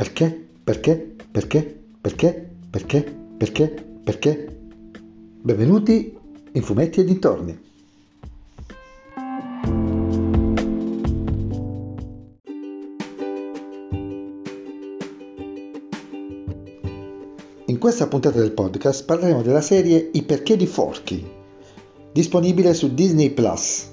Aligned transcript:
Perché? 0.00 0.48
Perché? 0.64 1.14
Perché? 1.30 1.78
Perché? 2.00 2.50
Perché? 2.70 3.16
Perché? 3.36 3.86
Perché? 4.02 4.58
Benvenuti 5.42 6.16
in 6.52 6.62
Fumetti 6.62 7.00
e 7.00 7.04
dintorni. 7.04 7.58
In 17.66 17.78
questa 17.78 18.06
puntata 18.06 18.38
del 18.38 18.52
podcast 18.52 19.04
parleremo 19.04 19.42
della 19.42 19.60
serie 19.60 20.08
I 20.14 20.22
perché 20.22 20.56
di 20.56 20.66
Forky, 20.66 21.30
disponibile 22.10 22.72
su 22.72 22.94
Disney 22.94 23.28
Plus. 23.28 23.89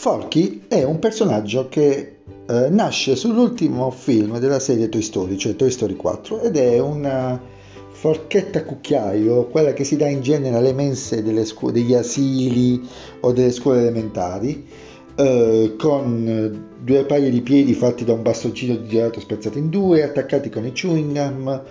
Forky 0.00 0.62
è 0.66 0.82
un 0.82 0.98
personaggio 0.98 1.68
che 1.68 2.20
eh, 2.48 2.68
nasce 2.70 3.16
sull'ultimo 3.16 3.90
film 3.90 4.38
della 4.38 4.58
serie 4.58 4.88
Toy 4.88 5.02
Story, 5.02 5.36
cioè 5.36 5.56
Toy 5.56 5.70
Story 5.70 5.94
4, 5.94 6.40
ed 6.40 6.56
è 6.56 6.78
una 6.78 7.38
forchetta 7.90 8.64
cucchiaio, 8.64 9.48
quella 9.48 9.74
che 9.74 9.84
si 9.84 9.98
dà 9.98 10.08
in 10.08 10.22
genere 10.22 10.56
alle 10.56 10.72
mense 10.72 11.22
scu- 11.44 11.70
degli 11.70 11.92
asili 11.92 12.80
o 13.20 13.32
delle 13.32 13.52
scuole 13.52 13.80
elementari, 13.80 14.66
eh, 15.16 15.74
con 15.78 16.64
due 16.82 17.04
paia 17.04 17.28
di 17.28 17.42
piedi 17.42 17.74
fatti 17.74 18.02
da 18.02 18.14
un 18.14 18.22
bastoncino 18.22 18.76
di 18.76 18.88
gelato 18.88 19.20
spezzato 19.20 19.58
in 19.58 19.68
due, 19.68 20.02
attaccati 20.02 20.48
con 20.48 20.64
i 20.64 20.72
chewing 20.72 21.12
gum, 21.12 21.62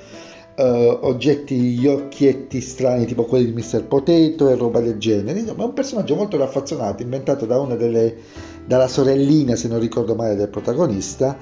uh, 0.60 1.06
oggetti, 1.06 1.56
gli 1.56 1.88
occhietti 1.88 2.60
strani 2.60 3.06
tipo 3.06 3.24
quelli 3.24 3.46
di 3.46 3.54
Mr. 3.54 3.86
Potato 3.86 4.50
e 4.50 4.56
roba 4.56 4.82
del 4.82 4.98
genere. 4.98 5.40
Insomma, 5.40 5.64
è 5.64 5.68
un 5.68 5.74
personaggio 5.74 6.16
molto 6.16 6.38
raffazzonato, 6.38 7.02
inventato 7.02 7.46
da 7.46 7.60
una 7.60 7.76
delle, 7.76 8.18
dalla 8.66 8.88
sorellina, 8.88 9.56
se 9.56 9.70
non 9.70 9.80
ricordo 9.80 10.16
male, 10.16 10.36
del 10.36 10.50
protagonista, 10.50 11.38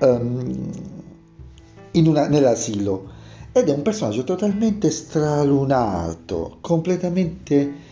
um, 0.00 0.70
una, 1.94 2.28
nell'asilo. 2.28 3.16
Ed 3.52 3.68
è 3.68 3.72
un 3.72 3.82
personaggio 3.82 4.24
totalmente 4.24 4.90
stralunato, 4.90 6.58
completamente 6.60 7.86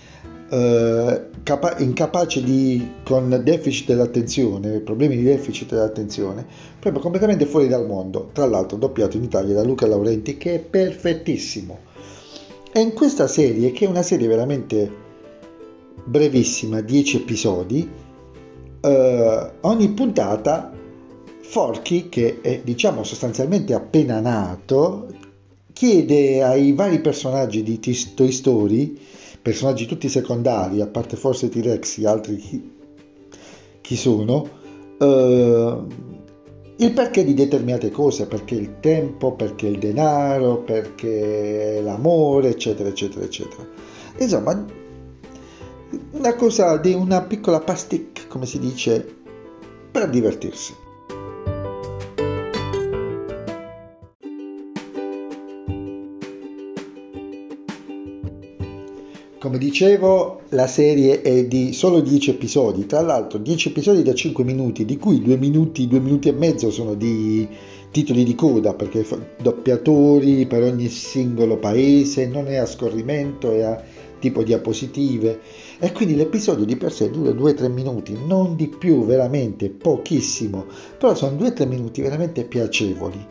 eh, 0.48 1.26
capa- 1.42 1.78
incapace 1.78 2.42
di, 2.42 2.94
con 3.04 3.40
deficit 3.42 3.86
dell'attenzione, 3.88 4.80
problemi 4.80 5.16
di 5.16 5.24
deficit 5.24 5.70
dell'attenzione, 5.70 6.46
proprio 6.78 7.02
completamente 7.02 7.46
fuori 7.46 7.68
dal 7.68 7.86
mondo, 7.86 8.30
tra 8.32 8.46
l'altro 8.46 8.76
doppiato 8.76 9.16
in 9.16 9.24
Italia 9.24 9.54
da 9.54 9.64
Luca 9.64 9.86
Laurenti 9.86 10.36
che 10.36 10.54
è 10.54 10.58
perfettissimo. 10.58 11.78
E 12.72 12.80
in 12.80 12.92
questa 12.92 13.26
serie, 13.26 13.72
che 13.72 13.86
è 13.86 13.88
una 13.88 14.02
serie 14.02 14.28
veramente 14.28 15.04
brevissima, 16.04 16.80
10 16.80 17.16
episodi, 17.16 17.90
eh, 18.80 19.50
ogni 19.60 19.88
puntata 19.90 20.72
Forky, 21.40 22.08
che 22.08 22.40
è 22.40 22.60
diciamo 22.62 23.02
sostanzialmente 23.02 23.72
appena 23.72 24.20
nato, 24.20 25.08
chiede 25.72 26.42
ai 26.42 26.72
vari 26.72 27.00
personaggi 27.00 27.62
di 27.62 27.78
Toy 28.14 28.32
Story 28.32 28.98
personaggi 29.46 29.86
tutti 29.86 30.08
secondari, 30.08 30.80
a 30.80 30.88
parte 30.88 31.14
forse 31.14 31.48
T-Rex, 31.48 31.98
gli 31.98 32.04
altri 32.04 32.34
chi, 32.34 32.72
chi 33.80 33.94
sono, 33.94 34.48
eh, 34.98 35.78
il 36.78 36.92
perché 36.92 37.22
di 37.22 37.32
determinate 37.32 37.92
cose, 37.92 38.26
perché 38.26 38.56
il 38.56 38.80
tempo, 38.80 39.34
perché 39.34 39.68
il 39.68 39.78
denaro, 39.78 40.62
perché 40.62 41.80
l'amore, 41.80 42.48
eccetera, 42.48 42.88
eccetera, 42.88 43.24
eccetera. 43.24 43.64
Insomma, 44.18 44.66
una 46.10 46.34
cosa 46.34 46.76
di 46.78 46.92
una 46.92 47.22
piccola 47.22 47.60
pastic, 47.60 48.26
come 48.26 48.46
si 48.46 48.58
dice, 48.58 49.14
per 49.92 50.10
divertirsi. 50.10 50.74
Come 59.38 59.58
dicevo, 59.58 60.40
la 60.50 60.66
serie 60.66 61.20
è 61.20 61.44
di 61.44 61.74
solo 61.74 62.00
10 62.00 62.30
episodi, 62.30 62.86
tra 62.86 63.02
l'altro 63.02 63.38
10 63.38 63.68
episodi 63.68 64.02
da 64.02 64.14
5 64.14 64.42
minuti, 64.42 64.86
di 64.86 64.96
cui 64.96 65.20
2 65.20 65.36
minuti, 65.36 65.86
2 65.86 66.00
minuti 66.00 66.28
e 66.28 66.32
mezzo 66.32 66.70
sono 66.70 66.94
di 66.94 67.46
titoli 67.90 68.24
di 68.24 68.34
coda, 68.34 68.72
perché 68.72 69.06
doppiatori 69.40 70.46
per 70.46 70.62
ogni 70.62 70.88
singolo 70.88 71.58
paese, 71.58 72.26
non 72.26 72.48
è 72.48 72.56
a 72.56 72.64
scorrimento, 72.64 73.52
è 73.52 73.60
a 73.60 73.82
tipo 74.18 74.42
diapositive 74.42 75.40
e 75.78 75.92
quindi 75.92 76.16
l'episodio 76.16 76.64
di 76.64 76.76
per 76.76 76.90
sé 76.90 77.10
dura 77.10 77.30
2-3 77.32 77.70
minuti, 77.70 78.16
non 78.26 78.56
di 78.56 78.68
più, 78.68 79.04
veramente 79.04 79.68
pochissimo, 79.68 80.64
però 80.98 81.14
sono 81.14 81.36
2-3 81.36 81.68
minuti 81.68 82.00
veramente 82.00 82.44
piacevoli. 82.44 83.22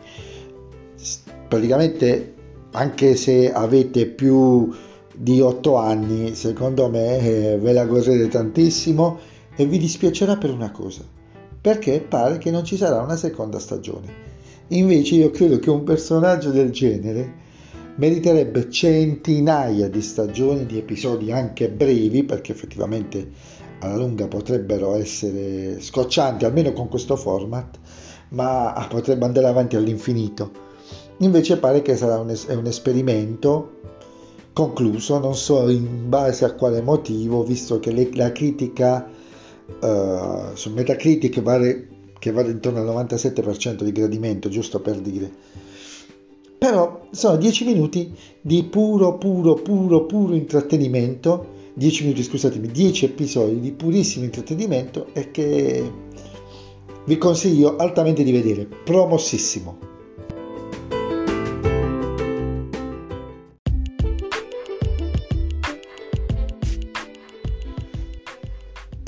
Praticamente 1.48 2.34
anche 2.70 3.16
se 3.16 3.52
avete 3.52 4.06
più 4.06 4.70
di 5.16 5.40
8 5.40 5.76
anni, 5.76 6.34
secondo 6.34 6.88
me 6.88 7.18
eh, 7.18 7.58
ve 7.58 7.72
la 7.72 7.86
godrete 7.86 8.28
tantissimo 8.28 9.18
e 9.56 9.64
vi 9.64 9.78
dispiacerà 9.78 10.36
per 10.36 10.50
una 10.50 10.70
cosa, 10.70 11.02
perché 11.60 12.00
pare 12.00 12.38
che 12.38 12.50
non 12.50 12.64
ci 12.64 12.76
sarà 12.76 13.00
una 13.00 13.16
seconda 13.16 13.58
stagione. 13.58 14.24
Invece 14.68 15.14
io 15.14 15.30
credo 15.30 15.58
che 15.58 15.70
un 15.70 15.84
personaggio 15.84 16.50
del 16.50 16.70
genere 16.70 17.44
meriterebbe 17.96 18.70
centinaia 18.70 19.88
di 19.88 20.02
stagioni, 20.02 20.66
di 20.66 20.78
episodi 20.78 21.32
anche 21.32 21.70
brevi, 21.70 22.24
perché 22.24 22.52
effettivamente 22.52 23.30
alla 23.78 23.96
lunga 23.96 24.26
potrebbero 24.26 24.94
essere 24.96 25.80
scoccianti, 25.80 26.44
almeno 26.44 26.72
con 26.72 26.88
questo 26.88 27.16
format, 27.16 27.78
ma 28.30 28.86
potrebbe 28.88 29.24
andare 29.24 29.46
avanti 29.46 29.76
all'infinito. 29.76 30.64
Invece 31.18 31.56
pare 31.56 31.80
che 31.80 31.96
sarà 31.96 32.18
un, 32.18 32.30
es- 32.30 32.46
un 32.50 32.66
esperimento 32.66 33.80
concluso, 34.56 35.18
non 35.18 35.36
so 35.36 35.68
in 35.68 36.08
base 36.08 36.46
a 36.46 36.54
quale 36.54 36.80
motivo, 36.80 37.44
visto 37.44 37.78
che 37.78 37.92
le, 37.92 38.08
la 38.14 38.32
critica 38.32 39.06
uh, 39.80 40.54
su 40.54 40.72
Metacritic 40.72 41.42
vale, 41.42 41.88
che 42.18 42.32
vale 42.32 42.52
intorno 42.52 42.80
al 42.80 43.06
97% 43.06 43.82
di 43.82 43.92
gradimento, 43.92 44.48
giusto 44.48 44.80
per 44.80 44.98
dire. 45.00 45.30
Però 46.56 47.02
sono 47.10 47.36
10 47.36 47.64
minuti 47.66 48.10
di 48.40 48.64
puro, 48.64 49.18
puro, 49.18 49.56
puro, 49.56 50.06
puro 50.06 50.34
intrattenimento, 50.34 51.48
10 51.74 52.04
minuti, 52.04 52.22
scusatemi, 52.22 52.68
10 52.68 53.04
episodi 53.04 53.60
di 53.60 53.72
purissimo 53.72 54.24
intrattenimento 54.24 55.08
e 55.12 55.30
che 55.32 55.92
vi 57.04 57.18
consiglio 57.18 57.76
altamente 57.76 58.22
di 58.22 58.32
vedere, 58.32 58.64
promossissimo. 58.64 59.95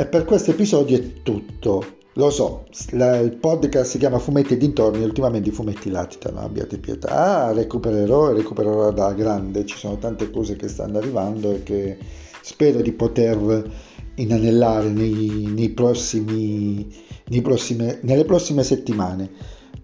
E 0.00 0.06
per 0.06 0.25
questo 0.25 0.53
episodio 0.53 0.97
è 0.97 1.22
tutto. 1.25 1.84
Lo 2.12 2.31
so, 2.31 2.66
la, 2.91 3.16
il 3.16 3.34
podcast 3.34 3.91
si 3.91 3.98
chiama 3.98 4.20
Fumetti 4.20 4.56
dintorni, 4.56 5.03
ultimamente 5.03 5.48
i 5.48 5.53
fumetti 5.53 5.91
latitano, 5.91 6.38
abbiate 6.38 6.78
pietà. 6.78 7.47
Ah, 7.47 7.53
recupererò 7.53 8.31
e 8.31 8.34
recupererò 8.34 8.92
da 8.92 9.12
grande, 9.12 9.66
ci 9.66 9.76
sono 9.76 9.98
tante 9.98 10.31
cose 10.31 10.54
che 10.54 10.69
stanno 10.69 10.98
arrivando 10.98 11.53
e 11.53 11.64
che 11.64 11.98
spero 12.42 12.81
di 12.81 12.92
poter 12.92 13.69
inanellare 14.14 14.88
nei, 14.88 15.50
nei 15.53 15.70
prossimi, 15.70 16.87
nei 17.26 17.42
prossime, 17.42 17.98
nelle 18.03 18.25
prossime 18.25 18.62
settimane. 18.62 19.28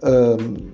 Um, 0.03 0.71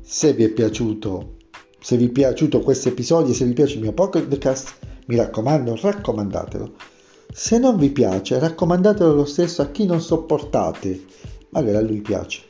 se 0.00 0.32
vi 0.32 0.42
è 0.42 0.48
piaciuto, 0.48 1.36
se 1.78 1.96
vi 1.96 2.06
è 2.06 2.10
piaciuto 2.10 2.58
questo 2.62 2.88
episodio, 2.88 3.32
se 3.32 3.44
vi 3.44 3.52
piace 3.52 3.76
il 3.76 3.82
mio 3.82 3.92
podcast, 3.92 4.74
mi 5.06 5.14
raccomando, 5.14 5.78
raccomandatelo 5.80 6.95
se 7.32 7.58
non 7.58 7.76
vi 7.76 7.90
piace, 7.90 8.38
raccomandatelo 8.38 9.12
lo 9.12 9.24
stesso 9.24 9.62
a 9.62 9.70
chi 9.70 9.86
non 9.86 10.00
sopportate, 10.00 11.04
magari 11.50 11.76
a 11.76 11.80
lui 11.80 12.00
piace. 12.00 12.42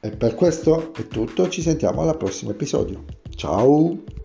E 0.00 0.10
per 0.10 0.34
questo 0.34 0.92
è 0.94 1.06
tutto, 1.06 1.48
ci 1.48 1.62
sentiamo 1.62 2.02
al 2.02 2.16
prossimo 2.16 2.50
episodio. 2.50 3.04
Ciao! 3.36 4.21